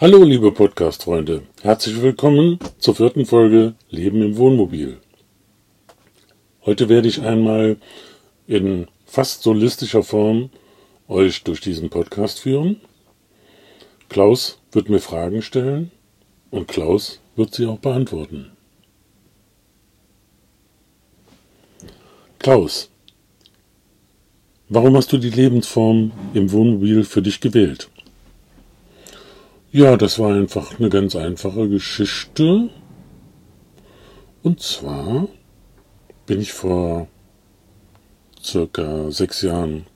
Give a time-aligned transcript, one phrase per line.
[0.00, 1.42] Hallo, liebe Podcast-Freunde.
[1.60, 4.98] Herzlich willkommen zur vierten Folge Leben im Wohnmobil.
[6.64, 7.78] Heute werde ich einmal
[8.46, 10.50] in fast solistischer Form
[11.08, 12.80] euch durch diesen Podcast führen.
[14.08, 15.90] Klaus wird mir Fragen stellen
[16.52, 18.52] und Klaus wird sie auch beantworten.
[22.38, 22.88] Klaus,
[24.68, 27.90] warum hast du die Lebensform im Wohnmobil für dich gewählt?
[29.78, 32.68] Ja, das war einfach eine ganz einfache Geschichte.
[34.42, 35.28] Und zwar
[36.26, 37.06] bin ich vor
[38.42, 39.86] circa sechs Jahren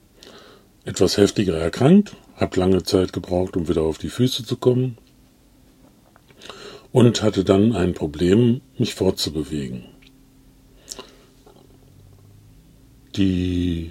[0.84, 4.98] etwas heftiger erkrankt, habe lange Zeit gebraucht, um wieder auf die Füße zu kommen
[6.92, 9.82] und hatte dann ein Problem, mich fortzubewegen.
[13.16, 13.90] Die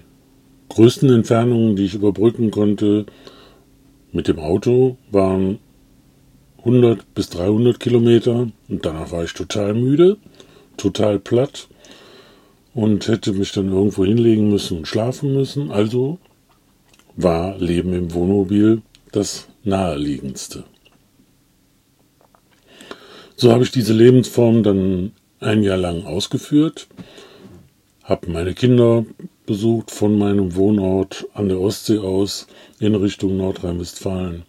[0.70, 3.08] größten Entfernungen, die ich überbrücken konnte
[4.14, 5.60] mit dem Auto, waren
[6.62, 10.18] 100 bis 300 Kilometer und danach war ich total müde,
[10.78, 11.68] total platt
[12.74, 15.72] und hätte mich dann irgendwo hinlegen müssen und schlafen müssen.
[15.72, 16.20] Also
[17.16, 20.64] war Leben im Wohnmobil das naheliegendste.
[23.36, 26.88] So habe ich diese Lebensform dann ein Jahr lang ausgeführt,
[28.04, 29.04] habe meine Kinder
[29.48, 32.46] besucht von meinem Wohnort an der Ostsee aus
[32.80, 34.44] in Richtung Nordrhein-Westfalen.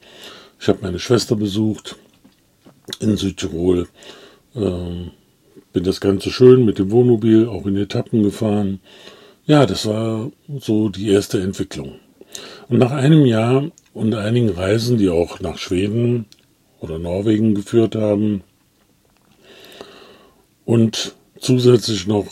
[0.61, 1.97] Ich habe meine Schwester besucht
[3.01, 3.89] in Südtirol.
[4.55, 5.11] Ähm,
[5.73, 8.81] bin das Ganze schön mit dem Wohnmobil auch in Etappen gefahren.
[9.47, 11.95] Ja, das war so die erste Entwicklung.
[12.69, 16.27] Und nach einem Jahr und einigen Reisen, die auch nach Schweden
[16.81, 18.43] oder Norwegen geführt haben
[20.65, 22.27] und zusätzlich noch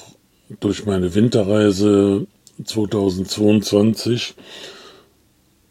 [0.61, 2.27] durch meine Winterreise
[2.65, 4.35] 2022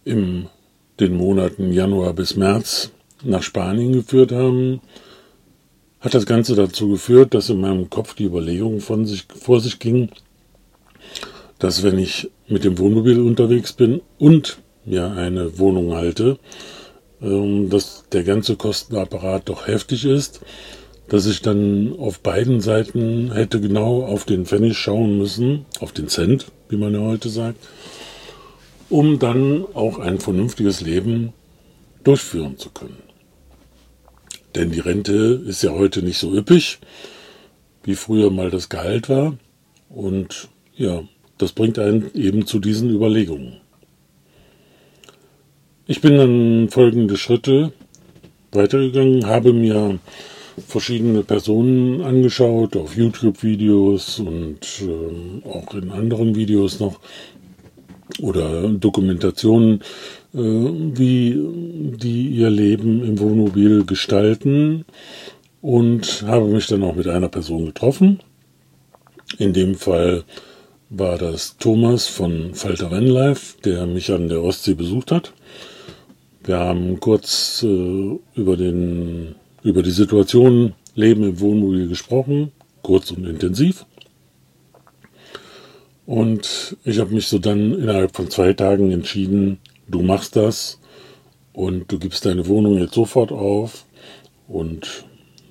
[0.05, 0.47] in
[0.99, 2.91] den Monaten Januar bis März
[3.23, 4.81] nach Spanien geführt haben,
[5.99, 9.79] hat das Ganze dazu geführt, dass in meinem Kopf die Überlegung von sich, vor sich
[9.79, 10.09] ging,
[11.57, 16.39] dass wenn ich mit dem Wohnmobil unterwegs bin und mir eine Wohnung halte,
[17.21, 20.41] ähm, dass der ganze Kostenapparat doch heftig ist,
[21.09, 26.07] dass ich dann auf beiden Seiten hätte genau auf den Pfennig schauen müssen, auf den
[26.07, 27.67] Cent, wie man ja heute sagt,
[28.89, 31.33] um dann auch ein vernünftiges Leben
[32.03, 33.08] durchführen zu können.
[34.55, 36.79] Denn die Rente ist ja heute nicht so üppig,
[37.83, 39.37] wie früher mal das Gehalt war.
[39.89, 41.03] Und ja,
[41.37, 43.61] das bringt einen eben zu diesen Überlegungen.
[45.87, 47.71] Ich bin dann folgende Schritte
[48.51, 49.99] weitergegangen, habe mir
[50.67, 56.99] verschiedene Personen angeschaut, auf YouTube-Videos und äh, auch in anderen Videos noch
[58.21, 59.81] oder Dokumentationen
[60.33, 61.39] äh, wie
[61.97, 64.85] die ihr Leben im Wohnmobil gestalten
[65.61, 68.19] und habe mich dann auch mit einer Person getroffen.
[69.37, 70.23] In dem Fall
[70.89, 75.33] war das Thomas von Falter Rennlife, der mich an der Ostsee besucht hat.
[76.43, 82.51] Wir haben kurz äh, über, den, über die Situation Leben im Wohnmobil gesprochen,
[82.81, 83.85] kurz und intensiv.
[86.05, 90.79] Und ich habe mich so dann innerhalb von zwei Tagen entschieden, du machst das
[91.53, 93.85] und du gibst deine Wohnung jetzt sofort auf
[94.47, 95.05] und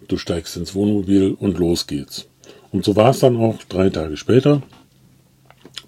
[0.09, 2.29] du steigst ins Wohnmobil und los geht's.
[2.73, 4.63] Und so war es dann auch drei Tage später.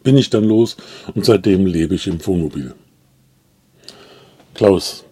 [0.03, 0.77] Bin ich dann los
[1.15, 2.75] und seitdem lebe ich im Wohnmobil.
[4.55, 5.05] Klaus,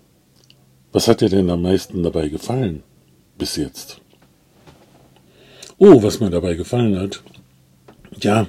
[0.92, 2.82] was hat dir denn am meisten dabei gefallen
[3.36, 4.00] bis jetzt?
[5.78, 7.22] Oh, was mir dabei gefallen hat.
[8.20, 8.48] Ja,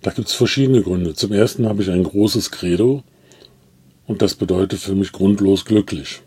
[0.00, 1.14] da gibt's verschiedene Gründe.
[1.14, 3.04] Zum ersten habe ich ein großes Credo,
[4.06, 6.20] und das bedeutet für mich grundlos glücklich.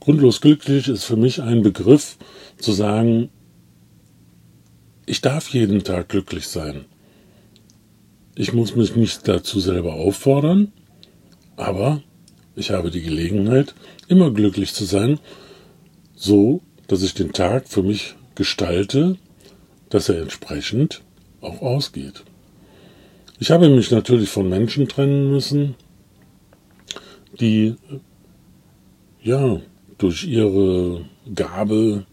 [0.00, 2.16] Grundlos glücklich ist für mich ein Begriff
[2.58, 3.30] zu sagen,
[5.06, 6.84] ich darf jeden Tag glücklich sein.
[8.34, 10.72] Ich muss mich nicht dazu selber auffordern,
[11.56, 12.02] aber
[12.54, 13.74] ich habe die Gelegenheit,
[14.08, 15.18] immer glücklich zu sein,
[16.14, 19.16] so dass ich den Tag für mich gestalte,
[19.88, 21.02] dass er entsprechend
[21.40, 22.24] auch ausgeht.
[23.38, 25.74] Ich habe mich natürlich von Menschen trennen müssen,
[27.40, 27.76] die
[29.22, 29.60] ja
[29.98, 31.04] durch ihre
[31.34, 32.06] Gabe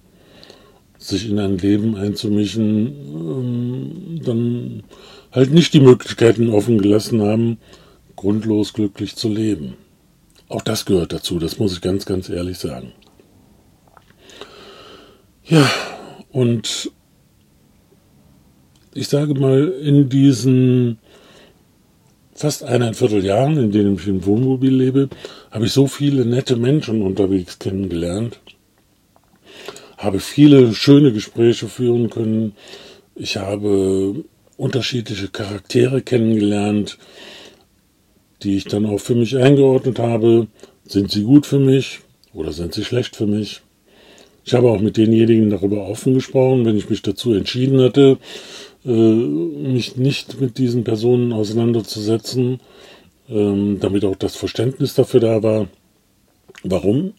[0.97, 4.83] sich in ein Leben einzumischen, ähm, dann
[5.31, 7.57] halt nicht die Möglichkeiten offen gelassen haben,
[8.15, 9.75] grundlos glücklich zu leben.
[10.47, 12.93] Auch das gehört dazu, das muss ich ganz, ganz ehrlich sagen.
[15.45, 15.69] Ja,
[16.31, 16.91] und
[18.93, 20.99] ich sage mal, in diesen
[22.43, 25.07] fast eineinviertel Jahren, in denen ich im Wohnmobil lebe,
[25.49, 28.41] habe ich so viele nette Menschen unterwegs kennengelernt,
[29.97, 32.51] habe viele schöne Gespräche führen können.
[33.15, 34.25] Ich habe
[34.57, 36.97] unterschiedliche Charaktere kennengelernt,
[38.41, 40.47] die ich dann auch für mich eingeordnet habe.
[40.85, 42.01] Sind sie gut für mich
[42.33, 43.61] oder sind sie schlecht für mich?
[44.43, 48.17] Ich habe auch mit denjenigen darüber offen gesprochen, wenn ich mich dazu entschieden hatte,
[48.85, 52.59] mich nicht mit diesen Personen auseinanderzusetzen,
[53.29, 55.67] ähm, damit auch das Verständnis dafür da war,
[56.63, 57.13] warum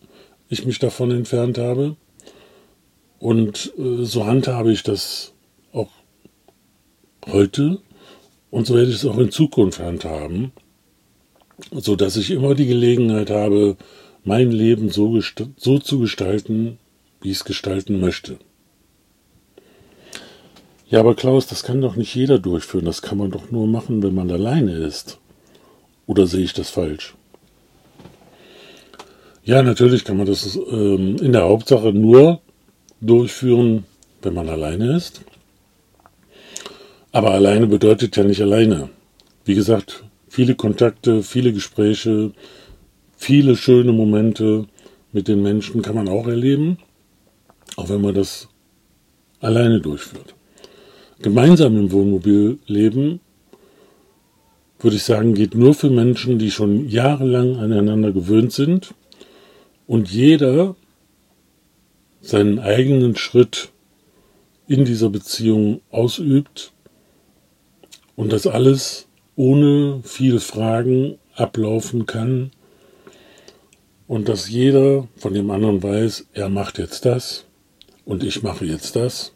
[0.49, 1.97] ich mich davon entfernt habe.
[3.19, 5.33] Und äh, so handhabe ich das
[5.73, 5.91] auch
[7.27, 7.81] heute
[8.51, 10.53] und so werde ich es auch in Zukunft handhaben,
[11.73, 13.77] so dass ich immer die Gelegenheit habe,
[14.25, 15.19] mein Leben so,
[15.57, 16.79] so zu gestalten,
[17.21, 18.39] wie ich es gestalten möchte.
[20.95, 22.85] Ja, aber Klaus, das kann doch nicht jeder durchführen.
[22.85, 25.19] Das kann man doch nur machen, wenn man alleine ist.
[26.07, 27.17] Oder sehe ich das falsch?
[29.43, 32.43] Ja, natürlich kann man das ähm, in der Hauptsache nur
[33.01, 33.83] durchführen,
[34.23, 35.23] wenn man alleine ist.
[37.11, 38.89] Aber alleine bedeutet ja nicht alleine.
[39.45, 42.31] Wie gesagt, viele Kontakte, viele Gespräche,
[43.17, 44.67] viele schöne Momente
[45.11, 46.79] mit den Menschen kann man auch erleben,
[47.75, 48.49] auch wenn man das
[49.41, 50.37] alleine durchführt.
[51.25, 53.19] Gemeinsam im Wohnmobil leben,
[54.79, 58.93] würde ich sagen, geht nur für Menschen, die schon jahrelang aneinander gewöhnt sind
[59.87, 60.77] und jeder
[62.21, 63.71] seinen eigenen Schritt
[64.69, 66.73] in dieser Beziehung ausübt
[68.17, 72.51] und das alles ohne viele Fragen ablaufen kann
[74.09, 77.47] und dass jeder von dem anderen weiß, er macht jetzt das
[78.05, 79.34] und ich mache jetzt das.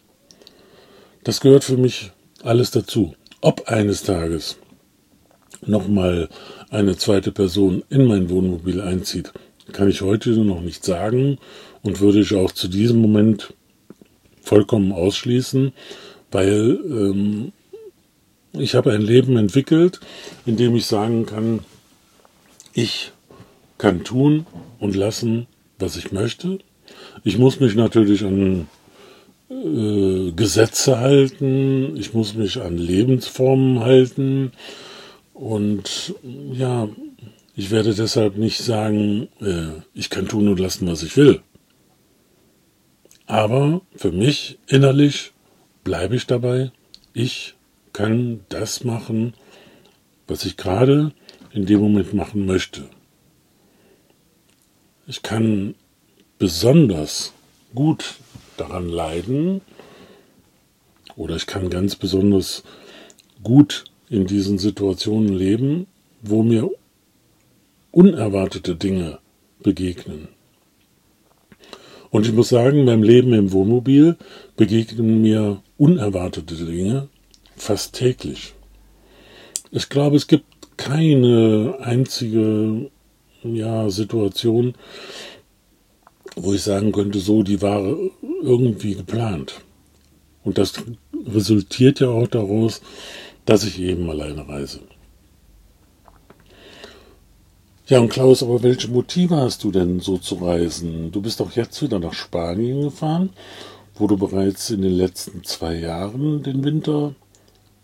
[1.25, 2.13] Das gehört für mich
[2.43, 3.15] alles dazu.
[3.41, 4.59] Ob eines Tages
[5.67, 6.29] nochmal
[6.71, 9.33] eine zweite Person in mein Wohnmobil einzieht,
[9.73, 11.39] kann ich heute noch nicht sagen
[11.83, 13.55] und würde ich auch zu diesem Moment
[14.41, 15.73] vollkommen ausschließen,
[16.31, 17.53] weil ähm,
[18.53, 20.01] ich habe ein Leben entwickelt,
[20.47, 21.61] in dem ich sagen kann,
[22.73, 23.13] ich
[23.77, 24.47] kann tun
[24.79, 25.47] und lassen,
[25.79, 26.59] was ich möchte.
[27.25, 28.69] Ich muss mich natürlich an
[29.51, 34.53] äh, Gesetze halten, ich muss mich an Lebensformen halten
[35.33, 36.15] und
[36.53, 36.89] ja,
[37.57, 41.41] ich werde deshalb nicht sagen, äh, ich kann tun und lassen, was ich will.
[43.27, 45.33] Aber für mich innerlich
[45.83, 46.71] bleibe ich dabei,
[47.13, 47.55] ich
[47.93, 49.35] kann das machen,
[50.27, 51.13] was ich gerade
[51.53, 52.85] in dem Moment machen möchte.
[55.07, 55.75] Ich kann
[56.39, 57.33] besonders
[57.75, 58.17] gut
[58.61, 59.61] daran leiden
[61.17, 62.63] oder ich kann ganz besonders
[63.43, 65.87] gut in diesen Situationen leben,
[66.23, 66.71] wo mir
[67.91, 69.19] unerwartete Dinge
[69.63, 70.29] begegnen.
[72.11, 74.17] Und ich muss sagen, beim Leben im Wohnmobil
[74.57, 77.09] begegnen mir unerwartete Dinge
[77.57, 78.55] fast täglich.
[79.71, 80.47] Ich glaube, es gibt
[80.79, 82.91] keine einzige
[83.43, 84.75] ja, Situation,
[86.43, 87.97] wo ich sagen könnte, so, die war
[88.43, 89.61] irgendwie geplant.
[90.45, 90.75] Und das
[91.27, 92.81] resultiert ja auch daraus,
[93.45, 94.81] dass ich eben alleine reise.
[97.87, 101.11] Ja, und Klaus, aber welche Motive hast du denn so zu reisen?
[101.11, 103.31] Du bist doch jetzt wieder nach Spanien gefahren,
[103.95, 107.15] wo du bereits in den letzten zwei Jahren den Winter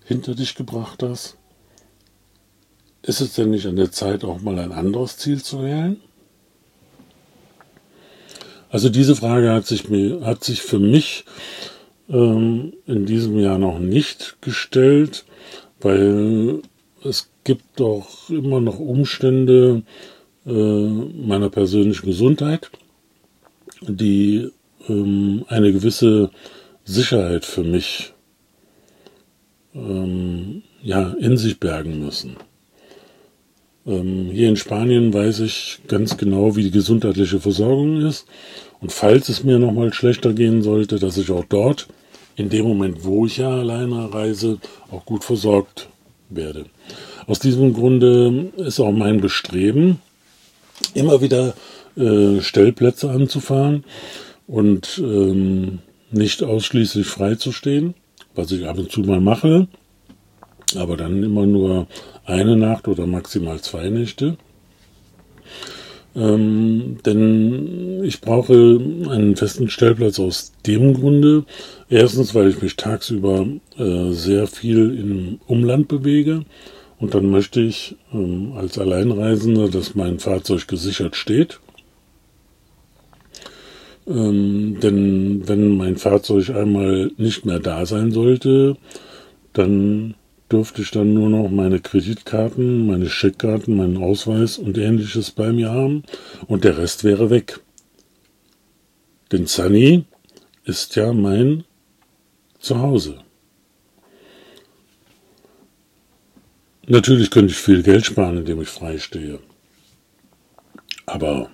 [0.05, 1.39] hinter dich gebracht hast.
[3.01, 6.01] Ist es denn nicht an der Zeit, auch mal ein anderes Ziel zu wählen?
[8.75, 11.25] Also diese Frage hat sich, mir, hat sich für mich
[12.09, 15.25] ähm, in diesem Jahr noch nicht gestellt,
[15.81, 16.61] weil
[17.05, 19.85] es gibt auch immer noch Umstände
[20.45, 22.73] äh, meiner persönlichen Gesundheit,
[23.81, 24.51] die
[24.89, 26.31] ähm, eine gewisse
[26.85, 28.13] Sicherheit für mich
[29.73, 32.39] ähm, ja, in sich bergen müssen.
[33.87, 38.27] Ähm, hier in Spanien weiß ich ganz genau, wie die gesundheitliche Versorgung ist.
[38.81, 41.89] Und falls es mir nochmal schlechter gehen sollte, dass ich auch dort,
[42.37, 44.59] in dem Moment, wo ich ja alleine reise,
[44.91, 45.89] auch gut versorgt
[46.31, 46.67] werde.
[47.27, 50.01] Aus diesem Grunde ist auch mein Bestreben,
[50.95, 51.55] immer wieder
[51.97, 53.85] äh, Stellplätze anzufahren
[54.47, 55.79] und ähm,
[56.11, 57.95] nicht ausschließlich frei zu stehen,
[58.35, 59.69] was ich ab und zu mal mache,
[60.77, 61.87] aber dann immer nur
[62.25, 64.37] eine Nacht oder maximal zwei Nächte.
[66.17, 71.45] Ähm, denn ich brauche einen festen Stellplatz aus dem Grunde.
[71.89, 76.45] Erstens, weil ich mich tagsüber äh, sehr viel im Umland bewege
[77.01, 81.59] Und dann möchte ich ähm, als Alleinreisender, dass mein Fahrzeug gesichert steht.
[84.07, 88.77] Ähm, denn wenn mein Fahrzeug einmal nicht mehr da sein sollte,
[89.53, 90.15] dann
[90.55, 95.73] dürfte ich dann nur noch meine Kreditkarten, meine Scheckkarten, meinen Ausweis und ähnliches bei mir
[95.73, 96.05] haben
[96.47, 97.59] und der Rest wäre weg.
[99.33, 100.05] Denn Sunny
[100.65, 101.65] ist ja mein
[102.61, 103.19] Zuhause.
[106.87, 109.41] Natürlich könnte ich viel Geld sparen, indem ich frei stehe.
[111.05, 111.51] Aber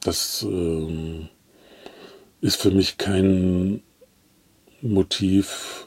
[0.00, 1.30] das ähm,
[2.42, 3.82] ist für mich kein
[4.82, 5.86] Motiv,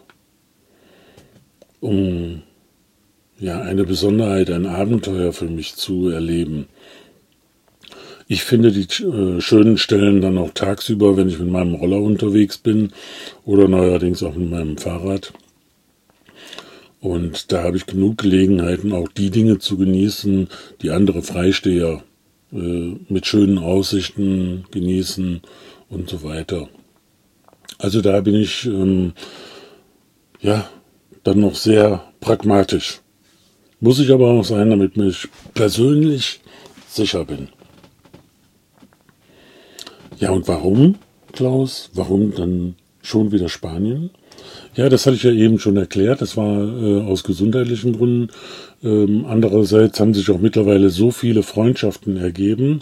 [1.79, 2.41] um
[3.39, 6.67] ja eine Besonderheit, ein Abenteuer für mich zu erleben.
[8.27, 12.57] Ich finde die äh, schönen Stellen dann auch tagsüber, wenn ich mit meinem Roller unterwegs
[12.57, 12.91] bin
[13.45, 15.31] oder neuerdings auch mit meinem Fahrrad.
[17.01, 20.47] Und da habe ich genug Gelegenheiten, auch die Dinge zu genießen,
[20.81, 22.03] die andere Freisteher
[22.51, 25.41] äh, mit schönen Aussichten genießen
[25.89, 26.67] und so weiter.
[27.77, 29.13] Also da bin ich ähm,
[30.41, 30.67] ja
[31.25, 33.01] dann noch sehr pragmatisch.
[33.81, 36.39] Muss ich aber auch sein, damit ich persönlich
[36.87, 37.49] sicher bin.
[40.17, 40.95] Ja, und warum,
[41.33, 41.89] Klaus?
[41.93, 44.11] Warum dann schon wieder Spanien?
[44.75, 46.21] Ja, das hatte ich ja eben schon erklärt.
[46.21, 48.31] Das war äh, aus gesundheitlichen Gründen.
[48.83, 52.81] Ähm, andererseits haben sich auch mittlerweile so viele Freundschaften ergeben,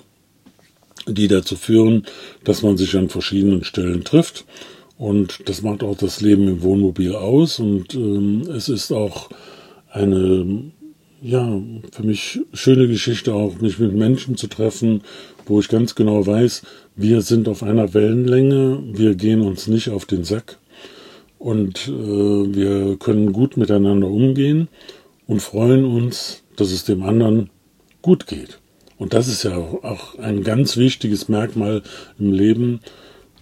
[1.08, 2.06] die dazu führen,
[2.44, 4.46] dass man sich an verschiedenen Stellen trifft.
[4.98, 7.60] Und das macht auch das Leben im Wohnmobil aus.
[7.60, 9.30] Und ähm, es ist auch
[9.90, 10.72] eine,
[11.22, 15.02] ja, für mich schöne Geschichte auch, mich mit Menschen zu treffen,
[15.46, 16.64] wo ich ganz genau weiß,
[16.96, 20.60] wir sind auf einer Wellenlänge, wir gehen uns nicht auf den Sack
[21.40, 24.68] und äh, wir können gut miteinander umgehen
[25.28, 27.50] und freuen uns, dass es dem anderen
[28.02, 28.60] gut geht.
[28.98, 31.82] Und das ist ja auch ein ganz wichtiges Merkmal
[32.20, 32.80] im Leben,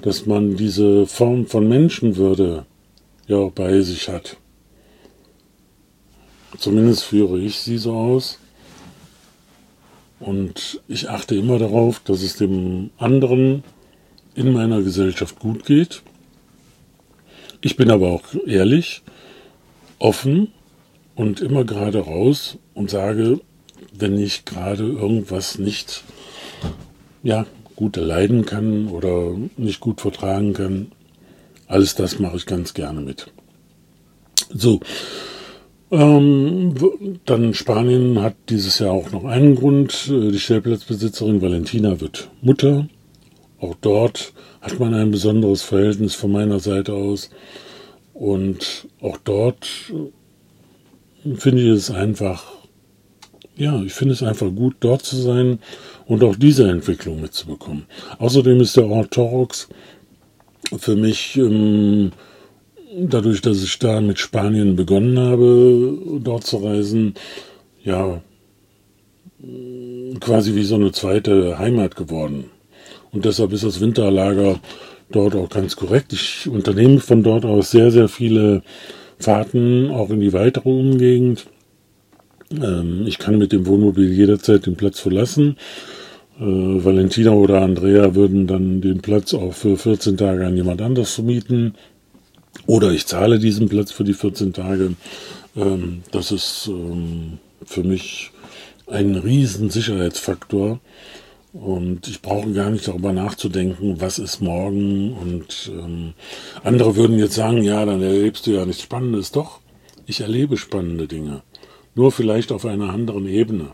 [0.01, 2.65] dass man diese Form von Menschenwürde
[3.27, 4.37] ja auch bei sich hat.
[6.57, 8.39] Zumindest führe ich sie so aus.
[10.19, 13.63] Und ich achte immer darauf, dass es dem anderen
[14.35, 16.03] in meiner Gesellschaft gut geht
[17.63, 19.03] ich bin aber auch ehrlich,
[19.99, 20.51] offen
[21.13, 23.39] und immer gerade raus und sage,
[23.93, 26.03] wenn ich gerade irgendwas nicht
[27.21, 27.45] ja,
[27.81, 30.91] gut erleiden kann oder nicht gut vertragen kann,
[31.65, 33.31] alles das mache ich ganz gerne mit.
[34.53, 34.81] So,
[35.89, 36.75] ähm,
[37.25, 40.05] dann Spanien hat dieses Jahr auch noch einen Grund.
[40.07, 42.87] Die Stellplatzbesitzerin Valentina wird Mutter.
[43.59, 47.31] Auch dort hat man ein besonderes Verhältnis von meiner Seite aus.
[48.13, 49.67] Und auch dort
[51.25, 52.60] äh, finde ich es einfach,
[53.61, 55.59] ja, ich finde es einfach gut, dort zu sein
[56.07, 57.85] und auch diese Entwicklung mitzubekommen.
[58.17, 59.69] Außerdem ist der Ort Torox
[60.77, 62.11] für mich, ähm,
[62.99, 67.13] dadurch, dass ich da mit Spanien begonnen habe, dort zu reisen,
[67.83, 68.21] ja,
[70.19, 72.45] quasi wie so eine zweite Heimat geworden.
[73.11, 74.59] Und deshalb ist das Winterlager
[75.11, 76.13] dort auch ganz korrekt.
[76.13, 78.63] Ich unternehme von dort aus sehr, sehr viele
[79.19, 81.45] Fahrten, auch in die weitere Umgegend.
[82.51, 85.57] Ähm, ich kann mit dem Wohnmobil jederzeit den Platz verlassen.
[86.39, 91.13] Äh, Valentina oder Andrea würden dann den Platz auch für 14 Tage an jemand anders
[91.13, 91.75] vermieten.
[92.67, 94.93] Oder ich zahle diesen Platz für die 14 Tage.
[95.55, 98.31] Ähm, das ist ähm, für mich
[98.87, 100.79] ein riesen Sicherheitsfaktor.
[101.53, 105.13] Und ich brauche gar nicht darüber nachzudenken, was ist morgen.
[105.13, 106.13] Und ähm,
[106.63, 109.31] andere würden jetzt sagen, ja, dann erlebst du ja nichts Spannendes.
[109.31, 109.59] Doch,
[110.05, 111.41] ich erlebe spannende Dinge.
[111.95, 113.73] Nur vielleicht auf einer anderen Ebene.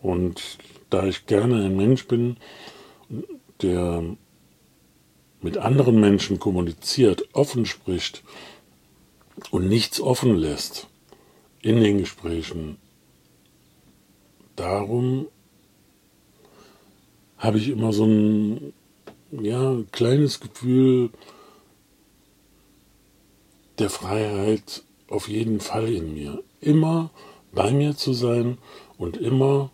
[0.00, 0.58] Und
[0.90, 2.36] da ich gerne ein Mensch bin,
[3.62, 4.02] der
[5.40, 8.22] mit anderen Menschen kommuniziert, offen spricht
[9.50, 10.88] und nichts offen lässt
[11.62, 12.78] in den Gesprächen,
[14.56, 15.28] darum
[17.38, 18.72] habe ich immer so ein
[19.30, 21.10] ja, kleines Gefühl
[23.78, 26.42] der Freiheit auf jeden Fall in mir.
[26.60, 27.10] Immer
[27.52, 28.58] bei mir zu sein
[28.98, 29.70] und immer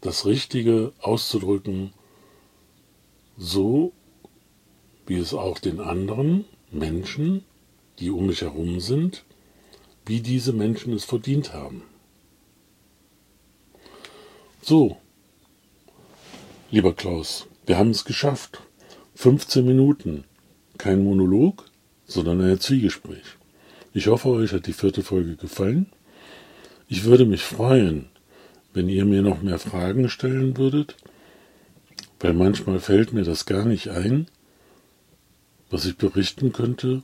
[0.00, 1.92] das Richtige auszudrücken,
[3.36, 3.92] so
[5.06, 7.44] wie es auch den anderen Menschen,
[7.98, 9.24] die um mich herum sind,
[10.06, 11.82] wie diese Menschen es verdient haben.
[14.62, 14.96] So,
[16.72, 18.60] Lieber Klaus, wir haben es geschafft.
[19.16, 20.22] 15 Minuten.
[20.78, 21.64] Kein Monolog,
[22.06, 23.39] sondern ein Zwiegespräch.
[23.92, 25.86] Ich hoffe, euch hat die vierte Folge gefallen.
[26.86, 28.08] Ich würde mich freuen,
[28.72, 30.96] wenn ihr mir noch mehr Fragen stellen würdet,
[32.20, 34.28] weil manchmal fällt mir das gar nicht ein,
[35.70, 37.02] was ich berichten könnte,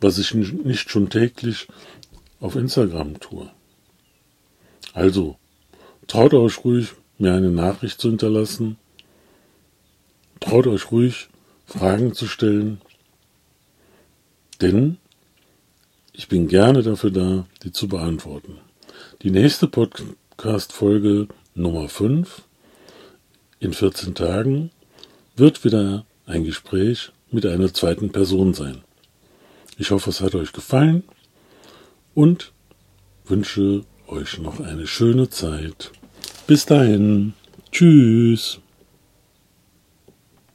[0.00, 1.68] was ich nicht schon täglich
[2.40, 3.50] auf Instagram tue.
[4.94, 5.36] Also,
[6.06, 8.78] traut euch ruhig, mir eine Nachricht zu hinterlassen.
[10.40, 11.28] Traut euch ruhig,
[11.66, 12.80] Fragen zu stellen.
[14.60, 14.98] Denn
[16.18, 18.58] ich bin gerne dafür da, die zu beantworten.
[19.22, 22.42] Die nächste Podcast-Folge Nummer 5
[23.60, 24.72] in 14 Tagen
[25.36, 28.82] wird wieder ein Gespräch mit einer zweiten Person sein.
[29.78, 31.04] Ich hoffe, es hat euch gefallen
[32.16, 32.50] und
[33.24, 35.92] wünsche euch noch eine schöne Zeit.
[36.48, 37.34] Bis dahin.
[37.70, 38.58] Tschüss.